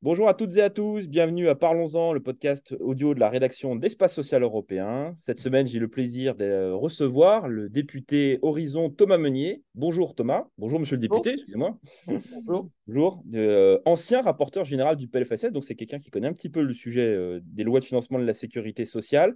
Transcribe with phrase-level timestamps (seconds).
[0.00, 3.74] Bonjour à toutes et à tous, bienvenue à Parlons-en, le podcast audio de la rédaction
[3.74, 5.12] d'Espace Social Européen.
[5.16, 9.64] Cette semaine, j'ai le plaisir de recevoir le député Horizon Thomas Meunier.
[9.74, 11.78] Bonjour Thomas, bonjour monsieur le député, excusez-moi.
[12.06, 12.70] Bonjour.
[12.86, 16.62] Bonjour, euh, ancien rapporteur général du PLFSS, donc c'est quelqu'un qui connaît un petit peu
[16.62, 19.34] le sujet euh, des lois de financement de la sécurité sociale.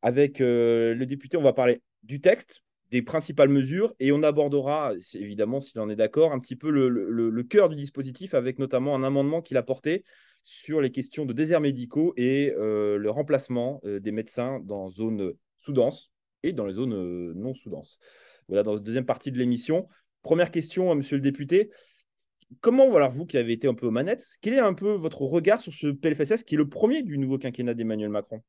[0.00, 4.92] Avec euh, le député, on va parler du texte, des principales mesures et on abordera,
[5.14, 9.02] évidemment, s'il en est d'accord, un petit peu le, cœur du dispositif avec notamment un
[9.02, 10.04] amendement qu'il a porté
[10.44, 15.34] sur les questions de déserts médicaux et euh, le remplacement euh, des médecins dans zones
[15.58, 16.10] sous-denses
[16.42, 17.98] et dans les zones euh, non sous-denses.
[18.48, 19.86] Voilà, dans la deuxième partie de l'émission.
[20.22, 21.70] Première question, monsieur le député.
[22.60, 25.22] Comment, voilà, vous qui avez été un peu aux manettes, quel est un peu votre
[25.22, 28.42] regard sur ce PLFSS qui est le premier du nouveau quinquennat d'Emmanuel Macron?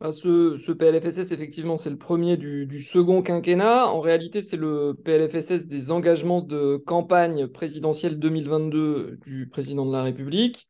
[0.00, 3.88] Bah, ce, PLFSS, effectivement, c'est le premier du, second quinquennat.
[3.88, 10.04] En réalité, c'est le PLFSS des engagements de campagne présidentielle 2022 du président de la
[10.04, 10.68] République,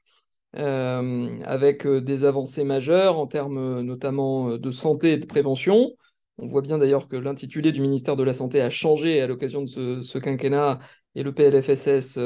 [0.56, 5.91] euh, avec euh, des avancées majeures en termes euh, notamment de santé et de prévention.
[6.38, 9.62] On voit bien d'ailleurs que l'intitulé du ministère de la Santé a changé à l'occasion
[9.62, 10.78] de ce, quinquennat
[11.14, 12.19] et le PLFSS,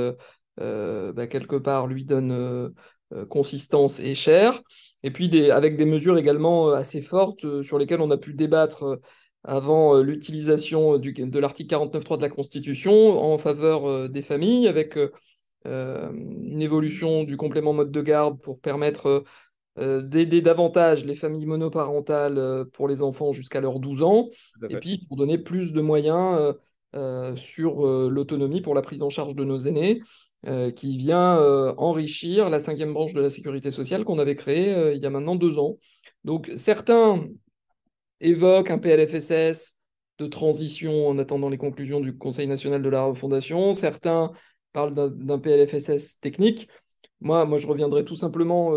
[0.56, 2.72] bah, quelque part, lui donne
[3.28, 4.62] consistance et chair
[5.02, 8.16] et puis des, avec des mesures également euh, assez fortes euh, sur lesquelles on a
[8.16, 8.96] pu débattre euh,
[9.44, 14.96] avant l'utilisation de l'article 49.3 de la Constitution en faveur des familles, avec
[15.64, 19.24] une évolution du complément mode de garde pour permettre
[19.76, 24.28] d'aider davantage les familles monoparentales pour les enfants jusqu'à leurs 12 ans,
[24.68, 26.54] et puis pour donner plus de moyens
[27.34, 30.02] sur l'autonomie pour la prise en charge de nos aînés.
[30.48, 34.74] Euh, qui vient euh, enrichir la cinquième branche de la sécurité sociale qu'on avait créée
[34.74, 35.78] euh, il y a maintenant deux ans.
[36.24, 37.28] Donc certains
[38.18, 39.78] évoquent un PLFSS
[40.18, 44.32] de transition en attendant les conclusions du Conseil national de la refondation, certains
[44.72, 46.68] parlent d'un PLFSS technique.
[47.20, 48.72] Moi, moi, je reviendrai tout simplement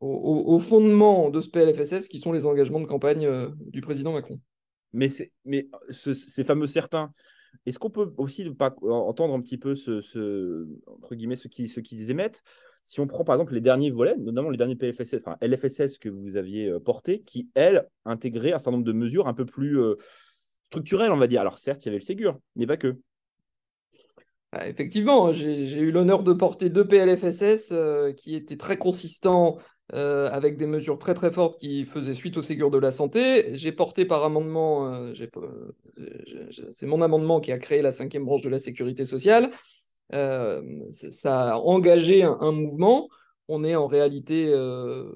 [0.00, 3.28] au, fondement de ce PLFSS, qui sont les engagements de campagne
[3.66, 4.40] du président Macron.
[4.92, 5.08] Mais,
[5.44, 7.12] mais ces fameux certains,
[7.66, 11.82] est-ce qu'on peut aussi pas entendre un petit peu ce, entre guillemets ceux qui, ceux
[11.82, 12.42] qui émettent?
[12.86, 14.78] Si on prend par exemple les derniers volets, notamment les derniers
[15.14, 19.28] enfin LFSS que vous aviez euh, portés, qui elles intégraient un certain nombre de mesures
[19.28, 19.96] un peu plus euh,
[20.64, 21.42] structurelles, on va dire.
[21.42, 22.96] Alors certes, il y avait le Ségur, mais pas que.
[24.52, 29.58] Ah, effectivement, j'ai eu l'honneur de porter deux PLFSS euh, qui étaient très consistants
[29.94, 33.56] euh, avec des mesures très très fortes qui faisaient suite au Ségur de la santé.
[33.56, 35.14] J'ai porté par amendement, euh,
[36.72, 39.50] c'est mon amendement qui a créé la cinquième branche de la sécurité sociale.
[40.12, 43.08] Euh, ça a engagé un, mouvement.
[43.48, 44.52] On est en réalité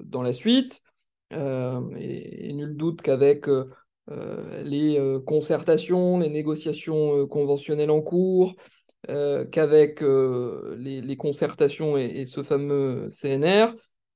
[0.05, 0.81] dans la suite.
[1.31, 3.45] Et, et, nul doute qu'avec
[4.07, 8.55] les concertations, les négociations conventionnelles en cours,
[9.07, 13.73] qu'avec les, concertations et, ce fameux CNR,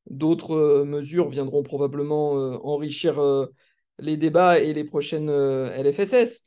[0.09, 3.47] D'autres euh, mesures viendront probablement euh, enrichir euh,
[3.99, 6.43] les débats et les prochaines LFSS.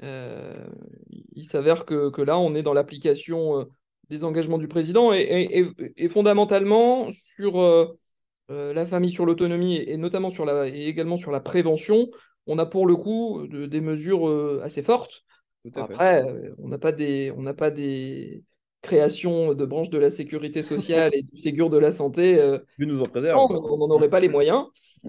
[0.00, 3.68] il s'avère que, là, on est dans l'application
[4.08, 7.60] des engagements du président et, fondamentalement sur
[8.48, 12.08] la famille, sur l'autonomie et, notamment sur la, et également sur la prévention,
[12.46, 15.24] on a pour le coup des mesures assez fortes.
[15.74, 16.22] Après,
[16.58, 18.44] on n'a pas des, on n'a pas des,
[18.82, 23.00] création de branches de la sécurité sociale et du Ségur de la santé, euh, nous
[23.00, 24.66] en on n'en aurait pas les moyens.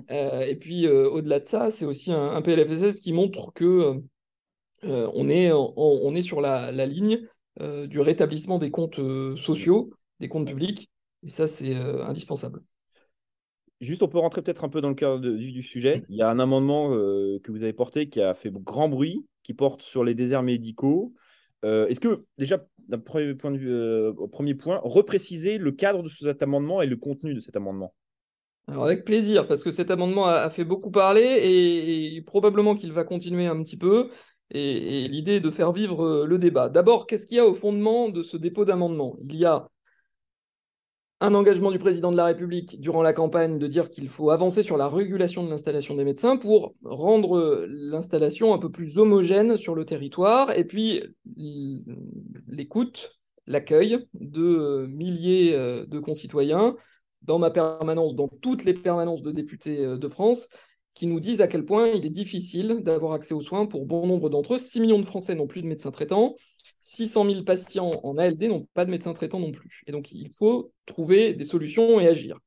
[0.09, 3.99] Euh, et puis, euh, au-delà de ça, c'est aussi un, PLFSS qui montre que
[4.85, 7.19] on, est, on, est sur la, ligne
[7.59, 8.99] du rétablissement des comptes
[9.37, 10.89] sociaux, des comptes publics.
[11.25, 12.61] Et ça, c'est indispensable.
[13.79, 16.03] Juste, on peut rentrer peut-être un peu dans le cœur du sujet.
[16.09, 19.53] Il y a un amendement que vous avez porté qui a fait grand bruit, qui
[19.53, 21.13] porte sur les déserts médicaux.
[21.63, 26.09] Est-ce que, déjà, d'un premier point de vue, euh, premier point, repréciser le cadre de
[26.09, 27.93] cet amendement et le contenu de cet amendement?
[28.67, 31.39] Alors avec plaisir, parce que cet amendement a, fait beaucoup parler
[32.15, 34.09] et, probablement qu'il va continuer un petit peu.
[34.51, 36.69] Et, l'idée est de faire vivre euh, le débat.
[36.69, 39.17] D'abord, qu'est-ce qu'il y a au fondement de ce dépôt d'amendement?
[39.23, 39.67] Il y a
[41.23, 44.61] un engagement du président de la République durant la campagne de dire qu'il faut avancer
[44.61, 49.73] sur la régulation de l'installation des médecins pour rendre l'installation un peu plus homogène sur
[49.73, 51.01] le territoire et puis
[52.47, 53.17] l'écoute,
[53.47, 56.75] l'accueil de milliers euh, de concitoyens
[57.21, 60.49] dans ma permanence, dans toutes les permanences de députés euh, de France,
[60.93, 64.05] qui nous disent à quel point il est difficile d'avoir accès aux soins pour bon
[64.07, 64.59] nombre d'entre eux.
[64.59, 66.35] 6 millions de Français n'ont plus de médecins traitants.
[66.83, 69.83] 600 000 patients en ALD n'ont pas de médecin traitant non plus.
[69.87, 72.37] Et donc, il faut trouver des solutions et agir.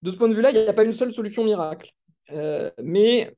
[0.00, 1.92] De ce point de vue-là, il n'y a pas une seule solution miracle.
[2.30, 3.36] Euh, mais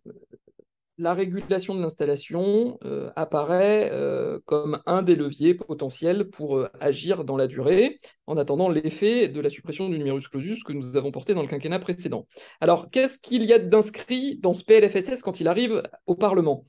[0.99, 7.25] la régulation de l'installation euh, apparaît euh, comme un des leviers potentiels pour euh, agir
[7.25, 11.11] dans la durée, en attendant l'effet de la suppression du numerus clausus que nous avons
[11.11, 12.29] porté dans le quinquennat précédent.
[12.61, 16.65] Alors, qu'est-ce qu'il y a d'inscrit dans ce PLFSS quand il arrive au Parlement?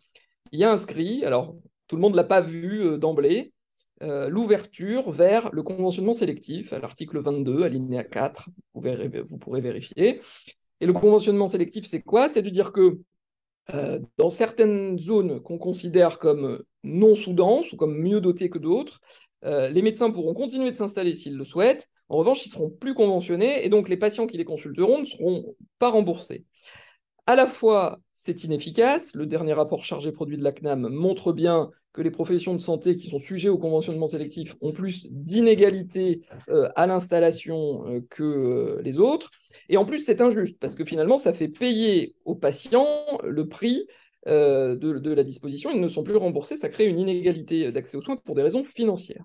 [0.51, 1.55] Il y a inscrit, alors
[1.87, 3.53] tout le monde ne l'a pas vu d'emblée,
[4.01, 10.21] l'ouverture vers le conventionnement sélectif, à l'article 22, alinéa 4, vous, pourrez vérifier.
[10.81, 12.27] Et le conventionnement sélectif, c'est quoi?
[12.27, 12.99] C'est de dire que
[13.73, 18.99] euh, dans certaines zones qu'on considère comme non sous-denses ou comme mieux dotées que d'autres,
[19.43, 21.89] euh, les médecins pourront continuer de s'installer s'ils le souhaitent.
[22.09, 25.55] En revanche, ils seront plus conventionnés et donc les patients qui les consulteront ne seront
[25.79, 26.45] pas remboursés.
[27.27, 29.15] À la fois, c'est inefficace.
[29.15, 32.95] Le dernier rapport chargé produit de la CNAM montre bien que les professions de santé
[32.95, 38.81] qui sont sujets au conventionnement sélectif ont plus d'inégalités euh, à l'installation euh, que euh,
[38.83, 39.31] les autres.
[39.69, 42.87] Et en plus, c'est injuste, parce que finalement, ça fait payer aux patients
[43.23, 43.87] le prix
[44.27, 45.71] de, la disposition.
[45.71, 48.63] Ils ne sont plus remboursés, ça crée une inégalité d'accès aux soins pour des raisons
[48.63, 49.23] financières.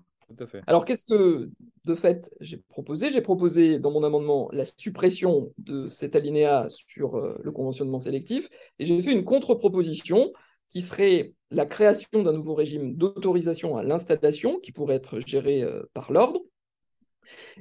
[0.67, 1.49] Alors, qu'est-ce que,
[1.85, 3.11] de fait, j'ai proposé?
[3.11, 8.49] J'ai proposé dans mon amendement la suppression de cet alinéa sur le conventionnement sélectif,
[8.79, 10.31] et j'ai fait une contre-proposition
[10.71, 15.83] qui serait la création d'un nouveau régime d'autorisation à l'installation qui pourrait être géré euh,
[15.93, 16.39] par l'ordre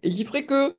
[0.03, 0.77] et qui ferait que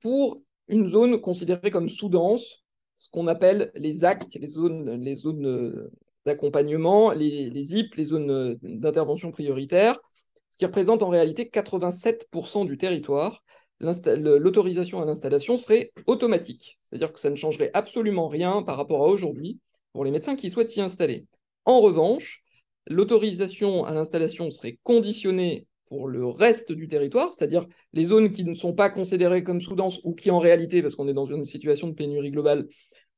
[0.00, 2.64] pour une zone considérée comme sous-dense,
[2.96, 5.90] ce qu'on appelle les AC, les zones, euh,
[6.24, 9.98] d'accompagnement, les, les ZIP, les zones euh, d'intervention prioritaire,
[10.54, 13.42] ce qui représente en réalité 87% du territoire,
[13.80, 16.78] l'autorisation à l'installation serait automatique.
[16.88, 19.58] C'est-à-dire que ça ne changerait absolument rien par rapport à aujourd'hui
[19.92, 21.26] pour les médecins qui souhaitent s'y installer.
[21.64, 22.44] En revanche,
[22.86, 28.54] l'autorisation à l'installation serait conditionnée pour le reste du territoire, c'est-à-dire les zones qui ne
[28.54, 31.88] sont pas considérées comme sous-denses ou qui en réalité, parce qu'on est dans une situation
[31.88, 32.68] de pénurie globale,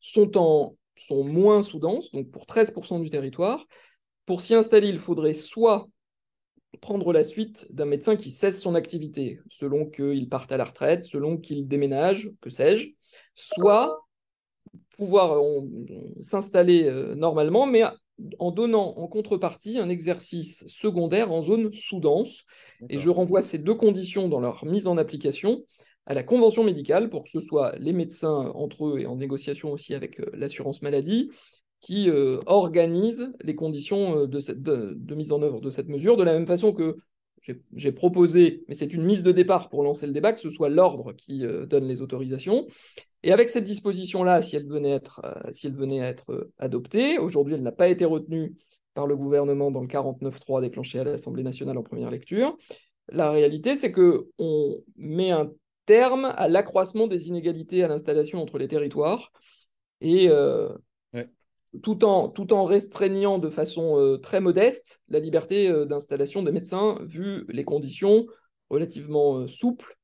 [0.00, 0.74] sont, en,
[1.10, 3.66] moins sous-denses, donc pour 13% du territoire.
[4.24, 5.86] Pour s'y installer, il faudrait soit
[6.80, 11.04] prendre la suite d'un médecin qui cesse son activité, selon qu'il parte à la retraite,
[11.04, 12.88] selon qu'il déménage, que sais-je,
[13.34, 14.06] soit
[14.96, 15.42] pouvoir
[16.22, 17.82] s'installer euh, normalement, mais
[18.38, 22.44] en donnant en contrepartie un exercice secondaire en zone sous-dense.
[22.88, 25.64] Et je renvoie ces deux conditions dans leur mise en application
[26.06, 29.72] à la convention médicale pour que ce soit les médecins entre eux et en négociation
[29.72, 31.30] aussi avec euh, l'assurance maladie
[31.80, 36.32] qui euh, organisent les conditions euh, de, mise en œuvre de cette mesure, de la
[36.32, 36.96] même façon que
[37.76, 40.68] j'ai proposé, mais c'est une mise de départ pour lancer le débat, que ce soit
[40.68, 42.66] l'ordre qui donne les autorisations.
[43.26, 46.52] Et avec cette disposition-là, si elle venait être, euh, si elle venait à être euh,
[46.58, 48.54] adoptée, aujourd'hui elle n'a pas été retenue
[48.94, 52.56] par le gouvernement dans le 49.3 déclenché à l'Assemblée nationale en première lecture,
[53.08, 55.50] la réalité c'est qu'on met un
[55.86, 59.32] terme à l'accroissement des inégalités à l'installation entre les territoires.
[60.00, 60.68] Et euh,
[61.82, 67.44] tout, en, tout en restreignant de façon très modeste la liberté d'installation des médecins vu
[67.48, 68.26] les conditions
[68.70, 69.96] relativement souples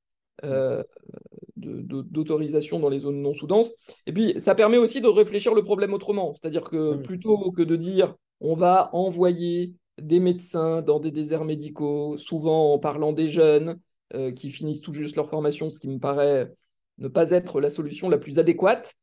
[1.56, 3.72] d'autorisation dans les zones non sous-denses.
[4.06, 6.34] Et puis, ça permet aussi de réfléchir le problème autrement.
[6.34, 12.18] C'est-à-dire que plutôt que de dire on va envoyer des médecins dans des déserts médicaux,
[12.18, 13.78] souvent en parlant des jeunes
[14.14, 16.52] euh, qui finissent tout juste leur formation, ce qui me paraît
[16.98, 18.94] ne pas être la solution la plus adéquate.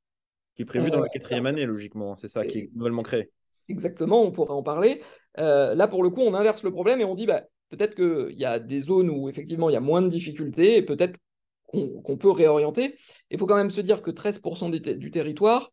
[0.60, 2.18] Qui est prévu dans la euh, quatrième année, logiquement.
[2.18, 3.30] C'est ça qui est nouvellement créé.
[3.70, 5.02] Exactement, on pourra en parler.
[5.40, 8.38] Euh, là, pour le coup, on inverse le problème et on dit bah, peut-être qu'il
[8.38, 11.18] y a des zones où effectivement il y a moins de difficultés et peut-être
[11.66, 12.98] qu'on peut réorienter.
[13.32, 15.72] Il faut quand même se dire que 13% du, territoire,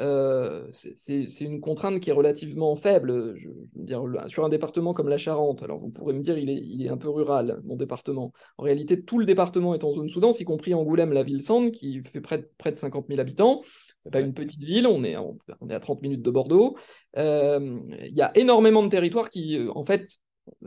[0.00, 3.34] euh, c'est une contrainte qui est relativement faible.
[3.36, 6.62] Je, dire, sur un département comme la Charente, alors vous pourrez me dire il est,
[6.62, 8.32] il est, un peu rural, mon département.
[8.56, 12.02] En réalité, tout le département est en zone sous-dense, y compris Angoulême, la ville-centre, qui
[12.02, 13.60] fait près de, près de 50 000 habitants.
[14.02, 15.38] C'est pas une petite ville, on est, on
[15.70, 16.76] est à 30 minutes de Bordeaux.
[17.16, 20.18] Euh, il y a énormément de territoires qui, euh, en fait,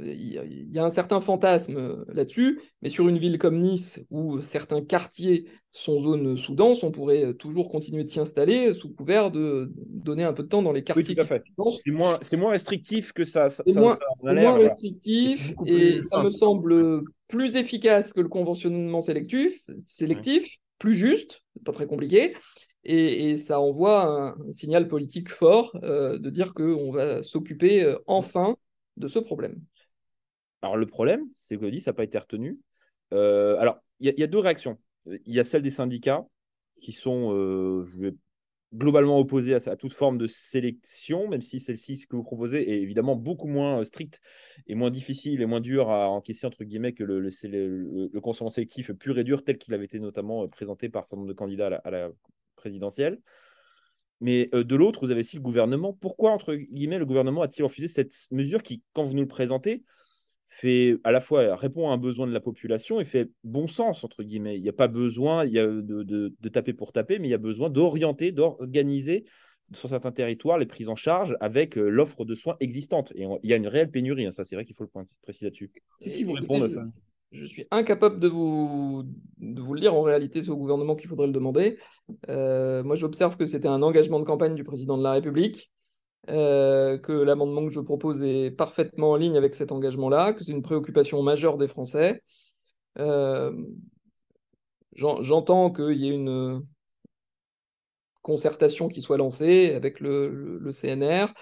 [0.01, 4.39] il y a un certain fantasme euh, là-dessus, mais sur une ville comme Nice, où
[4.39, 9.69] certains quartiers sont zones sous-denses, on pourrait toujours continuer de s'y installer sous couvert de
[9.75, 11.03] donner un peu de temps dans les quartiers.
[11.83, 13.49] c'est moins, moins, restrictif que ça.
[13.49, 13.97] c'est moins,
[14.53, 21.71] restrictif et ça me semble plus efficace que le conventionnement sélectif, sélectif plus juste, pas
[21.71, 22.35] très compliqué.
[22.85, 28.57] Et, ça envoie un, signal politique fort euh, de dire qu'on va s'occuper euh, enfin
[28.97, 29.59] de ce problème
[30.61, 32.59] Alors le problème, c'est que dit, ça n'a pas été retenu.
[33.13, 34.77] Euh, alors, il y, a deux réactions.
[35.07, 36.25] Il y a celle des syndicats
[36.77, 38.15] qui sont je vais,
[38.73, 42.81] globalement opposés à, toute forme de sélection, même si celle-ci, ce que vous proposez, est
[42.81, 44.19] évidemment beaucoup moins stricte
[44.67, 47.29] et moins difficile et moins dur à encaisser, entre guillemets, que le, le,
[48.11, 51.37] le, sélectif pur et dur tel qu'il avait été notamment présenté par certain nombre de
[51.37, 52.09] candidats à la
[52.65, 53.19] présidentielle.
[54.21, 55.93] Mais de l'autre, vous avez aussi le gouvernement.
[55.93, 59.83] Pourquoi, entre guillemets, le gouvernement a-t-il refusé cette mesure qui, quand vous nous le présentez,
[60.47, 64.03] fait à la fois répond à un besoin de la population et fait bon sens,
[64.03, 64.55] entre guillemets.
[64.55, 67.31] Il n'y a pas besoin il y a de, de, taper pour taper, mais il
[67.31, 69.25] y a besoin d'orienter, d'organiser
[69.73, 73.11] sur certains territoires les prises en charge avec l'offre de soins existante.
[73.15, 75.47] Et il y a une réelle pénurie, hein, ça c'est vrai qu'il faut le préciser
[75.47, 75.71] là-dessus.
[75.99, 76.83] Qu'est-ce qui vous répond à ça?
[77.35, 79.03] Je suis incapable de vous,
[79.37, 79.93] de vous le dire.
[79.93, 81.77] En réalité, c'est au gouvernement qu'il faudrait le demander.
[82.29, 85.71] Euh, moi, j'observe que c'était un engagement de campagne du président de la République,
[86.29, 90.53] euh, que l'amendement que je propose est parfaitement en ligne avec cet engagement-là, que c'est
[90.53, 92.23] une préoccupation majeure des Français.
[92.99, 93.51] Euh,
[94.93, 96.61] j'entends qu'il y ait une
[98.21, 101.33] concertation qui soit lancée avec le, CNR.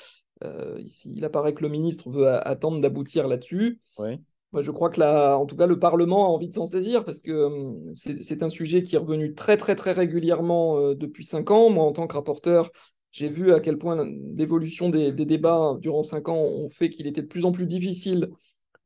[1.05, 3.79] il apparaît que le ministre veut attendre d'aboutir là-dessus.
[3.99, 4.19] Oui.
[4.53, 7.03] Moi, je crois que là, en tout cas, le Parlement a envie de s'en saisir
[7.03, 11.25] parce que hum, c'est un sujet qui est revenu très, très, très régulièrement euh, depuis
[11.25, 11.71] cinq ans.
[11.71, 12.69] Moi, en tant que rapporteur,
[13.11, 17.23] j'ai vu à quel point l'évolution des, débats durant cinq ans ont fait qu'il était
[17.23, 18.29] de plus en plus difficile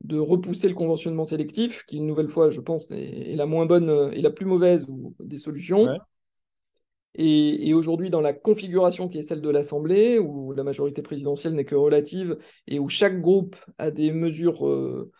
[0.04, 4.10] de repousser le conventionnement sélectif, qui, une nouvelle fois, je pense, est, la moins bonne
[4.12, 4.86] et la plus mauvaise
[5.18, 5.88] des solutions.
[7.14, 11.64] Et, aujourd'hui, dans la configuration qui est celle de l'Assemblée, où la majorité présidentielle n'est
[11.64, 15.10] que relative et où chaque groupe a des mesures euh,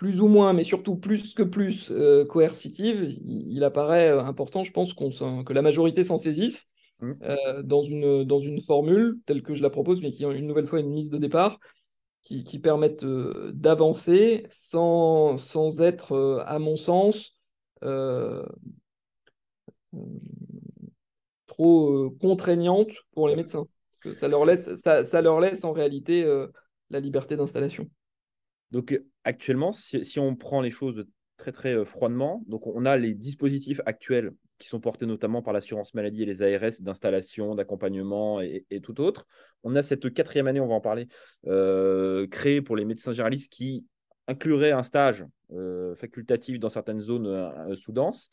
[0.00, 4.72] plus ou moins, mais surtout plus que plus euh, coercitive, il, apparaît euh, important, je
[4.72, 6.68] pense, que la majorité s'en saisisse
[7.00, 7.12] mmh.
[7.22, 10.46] euh, dans, une, dans une formule telle que je la propose, mais qui est une
[10.46, 11.60] nouvelle fois une mise de départ,
[12.22, 17.36] qui, qui permette d'avancer sans, sans être, à mon sens,
[21.46, 23.66] trop contraignante pour les médecins.
[23.90, 26.24] Parce que ça leur laisse, ça, ça leur laisse en réalité
[26.88, 27.86] la liberté d'installation.
[28.70, 33.14] Donc actuellement, si, on prend les choses très très euh, froidement, donc on a les
[33.14, 38.64] dispositifs actuels qui sont portés notamment par l'assurance maladie et les ARS d'installation, d'accompagnement et,
[38.82, 39.26] tout autre.
[39.64, 41.08] On a cette quatrième année, on va en parler,
[41.46, 43.86] euh, créée pour les médecins généralistes qui
[44.28, 48.30] inclurait un stage euh, facultatif dans certaines zones sous-denses.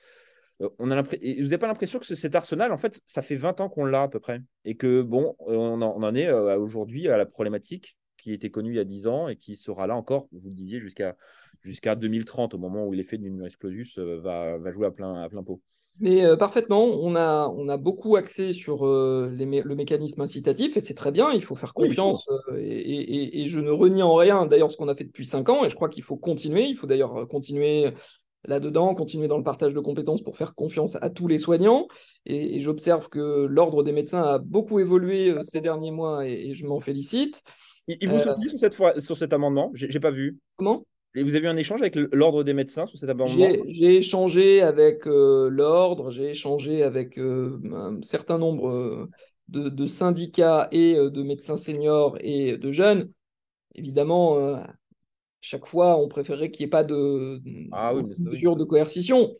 [0.60, 3.70] on a vous n'avez pas l'impression que cet arsenal, en fait, ça fait 20 ans
[3.70, 4.41] qu'on l'a à peu près.
[4.65, 8.79] Et que, bon, on en est aujourd'hui à la problématique qui était connu il y
[8.79, 11.15] a 10 ans et qui sera là encore, vous le disiez, jusqu'à
[11.62, 15.22] jusqu'à 2030, au moment où l'effet de numerus clausus euh, va, va, jouer à plein,
[15.22, 15.62] à plein pot.
[16.00, 20.77] Mais euh, parfaitement, on a, on a beaucoup axé sur euh, les le mécanisme incitatif
[20.77, 24.46] et c'est très bien, il faut faire confiance et, et, je ne renie en rien
[24.46, 26.75] d'ailleurs ce qu'on a fait depuis 5 ans et je crois qu'il faut continuer, il
[26.75, 27.91] faut d'ailleurs continuer
[28.43, 31.88] là-dedans, continuer dans le partage de compétences pour faire confiance à tous les soignants
[32.27, 36.79] et, j'observe que l'ordre des médecins a beaucoup évolué ces derniers mois et, je m'en
[36.79, 37.41] félicite.
[37.88, 40.38] Il, vous soutient sur, cette fois, sur cet amendement J'ai pas vu.
[40.58, 40.86] Comment?
[41.15, 43.48] Et vous avez eu un échange avec l'ordre des médecins sur cet amendement?
[43.67, 49.10] J'ai échangé avec euh, l'ordre, j'ai échangé avec euh, un certain nombre euh,
[49.48, 53.10] de, syndicats et de médecins seniors et de jeunes.
[53.74, 54.62] Évidemment,
[55.39, 57.41] chaque fois, on préférait qu'il n'y ait pas de,
[57.72, 59.34] ah mesure de coercition.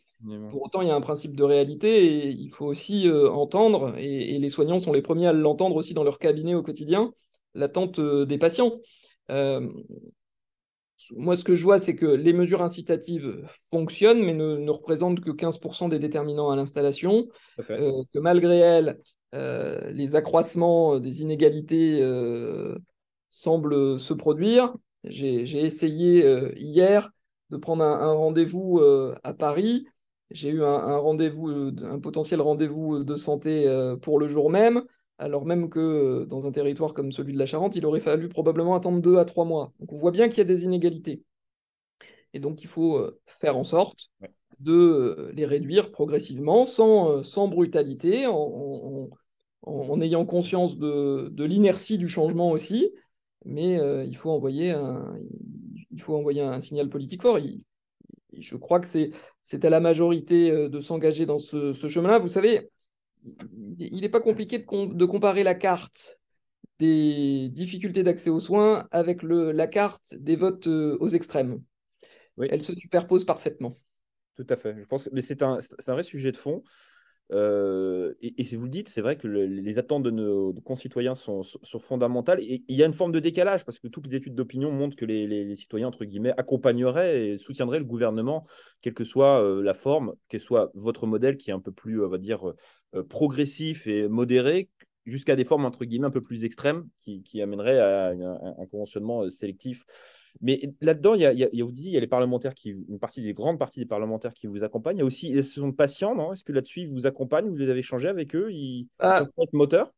[0.50, 4.36] Pour autant, il y a un principe de réalité et il faut aussi entendre, et,
[4.36, 7.13] et, les soignants sont les premiers à l'entendre aussi dans leur cabinet au quotidien,
[7.54, 8.80] l'attente euh, des patients.
[9.30, 9.68] Euh,
[11.12, 15.32] moi, ce que je vois, c'est que les mesures incitatives fonctionnent, mais ne, représentent que
[15.32, 17.27] 15% des déterminants à l'installation,
[17.70, 19.00] euh, que malgré elles,
[19.34, 22.01] les accroissements des inégalités
[23.30, 24.74] semblent se produire.
[25.04, 26.25] J'ai essayé
[26.58, 27.12] hier
[27.51, 28.82] de prendre un, rendez-vous
[29.24, 29.86] à Paris.
[30.32, 33.68] J'ai eu un, un rendez-vous, un potentiel rendez-vous de santé
[34.01, 34.84] pour le jour même
[35.19, 38.29] alors même que euh, dans un territoire comme celui de la Charente, il aurait fallu
[38.29, 39.74] probablement attendre deux à trois mois.
[39.79, 41.24] Donc on voit bien qu'il y a des inégalités.
[42.33, 44.09] Et donc il faut euh, faire en sorte
[44.59, 49.09] de euh, les réduire progressivement, sans, sans brutalité, en,
[50.01, 52.91] ayant conscience de, l'inertie du changement aussi.
[53.45, 55.15] Mais il, faut envoyer un,
[55.91, 57.39] il faut envoyer un signal politique fort.
[58.33, 62.19] je crois que c'est à la majorité de s'engager dans ce, ce chemin-là.
[62.19, 62.69] Vous savez,
[63.79, 66.19] il n'est pas compliqué de, comparer la carte
[66.79, 71.62] des difficultés d'accès aux soins avec le, la carte des votes euh, aux extrêmes.
[72.38, 72.48] Oui.
[72.51, 73.74] Elle se superpose parfaitement.
[74.36, 74.75] Tout à fait.
[74.77, 75.57] Je pense, mais c'est un,
[75.88, 76.63] un, vrai sujet de fond.
[77.34, 81.41] Euh, et, si vous le dites, c'est vrai que les attentes de nos concitoyens sont,
[81.79, 82.39] fondamentales.
[82.41, 84.96] Et il y a une forme de décalage parce que toutes les études d'opinion montrent
[84.96, 88.46] que les, citoyens, entre guillemets, accompagneraient et soutiendraient le gouvernement,
[88.81, 92.03] quelle que soit euh, la forme, quel soit votre modèle qui est un peu plus,
[92.03, 92.53] on va dire,
[92.96, 94.69] euh, progressif et modéré,
[95.07, 99.85] jusqu'à des formes, entre guillemets, un peu plus extrêmes qui, amèneraient à un conventionnement sélectif.
[100.41, 103.21] Mais là-dedans, il y a, vous dit, il y a les parlementaires qui, une partie
[103.21, 104.97] des grandes parties des parlementaires qui vous accompagnent.
[104.97, 106.33] Il y a aussi, ce sont patients, non?
[106.33, 108.51] Est-ce que là-dessus, ils vous accompagnent Vous les avez changés avec eux?
[108.51, 109.23] Ils ah.
[109.41, 109.91] être moteurs?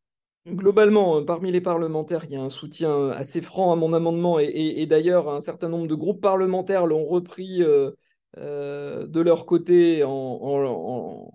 [0.46, 4.38] Globalement, parmi les parlementaires, il y a un soutien assez franc à mon amendement.
[4.38, 7.90] Et, d'ailleurs, un certain nombre de groupes parlementaires l'ont repris euh,
[8.38, 11.30] euh, de leur côté en,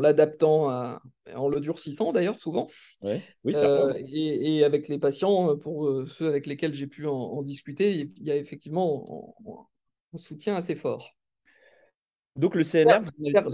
[0.00, 0.98] l'adaptant,
[1.34, 2.68] en le durcissant d'ailleurs souvent.
[3.02, 8.22] Oui, euh, et, avec les patients, pour ceux avec lesquels j'ai pu en, discuter, il
[8.22, 9.36] y a effectivement
[10.12, 11.14] un soutien assez fort.
[12.36, 13.00] Donc le CNR.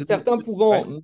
[0.04, 1.00] Certains pouvant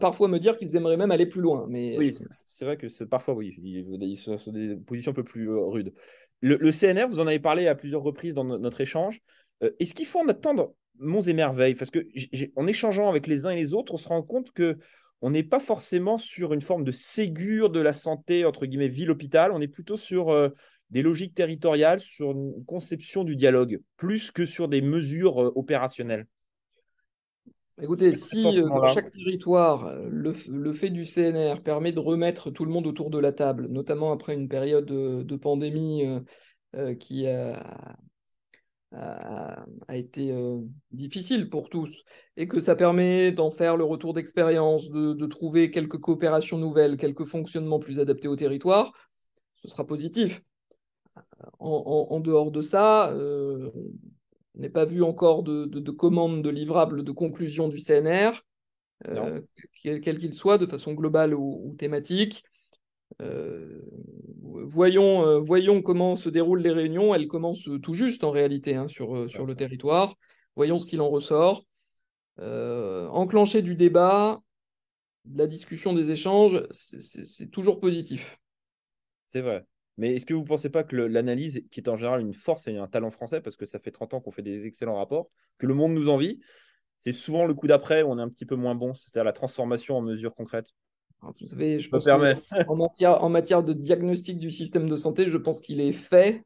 [0.00, 1.66] parfois me dire qu'ils aimeraient même aller plus loin.
[1.68, 5.24] Mais oui, c'est vrai que c'est parfois, oui, ils, sont sur des positions un peu
[5.24, 5.92] plus euh, rudes.
[6.40, 9.20] Le, CNR, vous en avez parlé à plusieurs reprises dans notre échange.
[9.62, 12.06] Euh, est-ce qu'il faut en attendre monts et merveilles Parce que
[12.56, 14.78] en échangeant avec les uns et les autres, on se rend compte que
[15.20, 19.52] on n'est pas forcément sur une forme de Ségur de la santé, entre guillemets, ville-hôpital.
[19.52, 20.48] On est plutôt sur euh,
[20.90, 26.26] des logiques territoriales, sur une conception du dialogue, plus que sur des mesures opérationnelles.
[27.80, 32.64] Écoutez, si euh, dans chaque territoire, euh, le, fait du CNR permet de remettre tout
[32.64, 36.04] le monde autour de la table, notamment après une période de, pandémie
[36.76, 37.96] euh, qui a,
[39.88, 40.34] été
[40.90, 42.04] difficile pour tous,
[42.36, 47.24] et que ça permet d'en faire le retour d'expérience, de, trouver quelques coopérations nouvelles, quelques
[47.24, 48.92] fonctionnements plus adaptés au territoire,
[49.56, 50.42] ce sera positif.
[51.58, 57.04] En, dehors de ça, on n'est pas vu encore de, de, de commande de livrable
[57.04, 58.42] de conclusion du CNR,
[59.08, 59.40] euh,
[59.82, 62.44] quel qu'il soit, de façon globale ou, thématique.
[63.20, 63.82] Euh,
[64.68, 67.14] voyons, euh, voyons comment se déroulent les réunions.
[67.14, 70.14] Elles commencent tout juste en réalité hein, sur, sur le territoire.
[70.56, 71.64] Voyons ce qu'il en ressort.
[72.38, 74.40] enclencher du débat,
[75.24, 78.38] de la discussion, des échanges, c'est toujours positif.
[79.32, 79.64] C'est vrai.
[79.98, 82.66] Mais est-ce que vous ne pensez pas que l'analyse, qui est en général une force
[82.66, 85.30] et un talent français, parce que ça fait 30 ans qu'on fait des excellents rapports,
[85.58, 86.40] que le monde nous envie,
[86.98, 89.32] c'est souvent le coup d'après où on est un petit peu moins bon, c'est-à-dire la
[89.32, 90.72] transformation en mesures concrètes?
[91.22, 92.06] Vous savez, je pense
[92.68, 96.44] en, matière, en matière de diagnostic du système de santé, je pense qu'il est fait,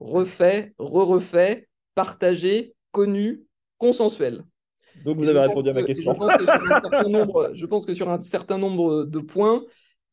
[0.00, 3.44] refait, re-refait, partagé, connu,
[3.78, 4.44] consensuel.
[5.04, 6.12] Donc vous avez répondu à ma question.
[7.54, 9.64] je pense que sur un certain nombre de points,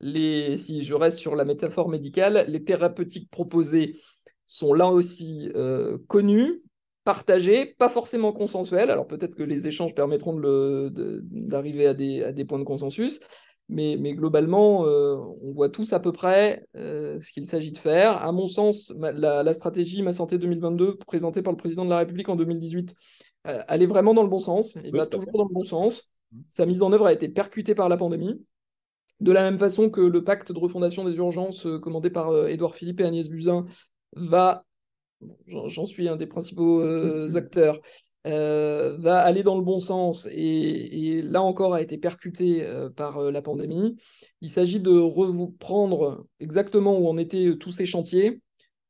[0.01, 3.99] si je reste sur la métaphore médicale, les thérapeutiques proposées
[4.45, 6.61] sont là aussi euh, connues,
[7.03, 8.89] partagées, pas forcément consensuelles.
[8.89, 10.33] Alors peut-être que les échanges permettront
[10.91, 13.19] d'arriver à, des, points de consensus,
[13.69, 18.23] mais, globalement, euh, on voit tous à peu près euh, ce qu'il s'agit de faire.
[18.23, 22.29] À mon sens, la, stratégie Ma Santé 2022, présentée par le président de la République
[22.29, 22.95] en 2018,
[23.43, 26.09] elle est vraiment dans le bon sens, il va toujours dans le bon sens.
[26.31, 26.39] Mmh.
[26.49, 28.41] Sa mise en œuvre a été percutée par la pandémie.
[29.21, 32.47] De la même façon que le pacte de refondation des urgences euh, commandé par euh,
[32.47, 33.65] Édouard Philippe et Agnès Buzyn
[34.13, 34.65] va,
[35.47, 36.81] j'en suis un des principaux
[38.25, 43.41] euh, va aller dans le bon sens et, là encore a été percuté par la
[43.41, 43.95] pandémie.
[44.41, 48.41] Il s'agit de reprendre exactement où en étaient tous ces chantiers,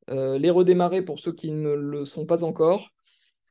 [0.09, 2.89] les redémarrer pour ceux qui ne le sont pas encore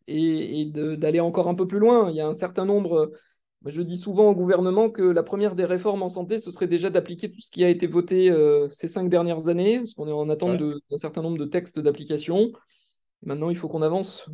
[0.06, 2.10] et, et d'aller encore un peu plus loin.
[2.10, 3.12] Il y a un certain nombre
[3.66, 6.90] je dis souvent au gouvernement que la première des réformes en santé, ce serait déjà
[6.90, 10.12] d'appliquer tout ce qui a été voté euh, ces cinq dernières années, parce qu'on est
[10.12, 12.52] en attente d'un certain nombre de textes d'application.
[13.24, 14.28] Maintenant, il faut qu'on avance.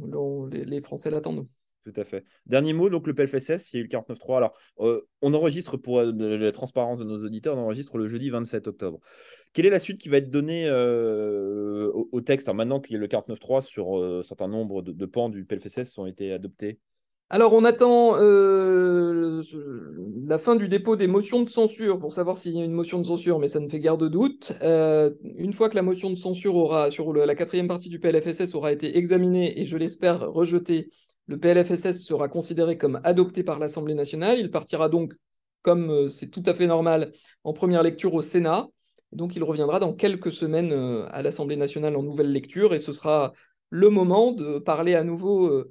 [0.51, 1.47] Les, Français l'attendent.
[1.85, 2.25] Tout à fait.
[2.47, 4.37] Dernier mot, donc le PLFSS, il y a eu le 49.3.
[4.37, 8.29] Alors, euh, on enregistre pour euh, la transparence de nos auditeurs, on enregistre le jeudi
[8.29, 9.01] 27 octobre.
[9.55, 12.49] Quelle est la suite qui va être donnée au, texte?
[12.51, 15.97] Maintenant qu'il y a le 49.3 sur un certain nombre de, de pans du PLFSS
[15.99, 16.79] ont été adoptés
[17.33, 19.41] alors, on attend euh,
[20.27, 22.99] la fin du dépôt des motions de censure pour savoir s'il y a une motion
[22.99, 24.53] de censure, mais ça ne fait guère de doute.
[24.63, 28.57] Euh, une fois que la motion de censure aura, sur la quatrième partie du PLFSS
[28.57, 30.91] aura été examinée et je l'espère rejetée,
[31.29, 34.41] le PLFSS sera considéré comme adopté par l'Assemblée nationale.
[34.41, 35.13] Il partira donc,
[35.63, 37.13] comme euh, c'est tout à fait normal,
[37.45, 38.67] en première lecture au Sénat.
[39.13, 40.73] Donc, il reviendra dans quelques semaines
[41.11, 43.33] à l'Assemblée nationale en nouvelle lecture et ce sera
[43.69, 45.65] le moment de parler à nouveau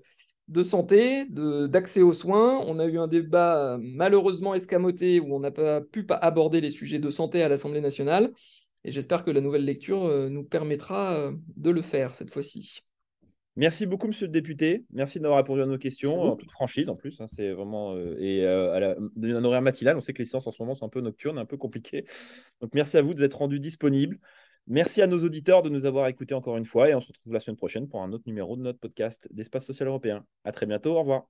[0.50, 2.60] de santé, d'accès aux soins.
[2.66, 7.00] On a eu un débat malheureusement escamoté où on n'a pas pu aborder les sujets
[7.00, 8.32] de santé à l'Assemblée nationale.
[8.84, 12.80] Et j'espère que la nouvelle lecture euh, nous permettra euh, de le faire cette fois-ci.
[13.56, 14.86] Merci beaucoup, monsieur le député.
[14.92, 17.20] Merci d'avoir répondu à nos questions, en toute franchise en plus.
[17.20, 17.94] Hein, c'est vraiment.
[17.94, 20.76] Euh, et à la, un horaire matinal, on sait que les séances en ce moment
[20.76, 22.06] sont un peu nocturnes, un peu compliquées.
[22.62, 24.20] Donc merci à vous d'être rendu disponible.
[24.70, 27.34] Merci à nos auditeurs de nous avoir écoutés encore une fois et on se retrouve
[27.34, 30.26] la semaine prochaine pour un autre numéro de notre podcast d'Espace Social Européen.
[30.44, 31.30] À très bientôt, au revoir.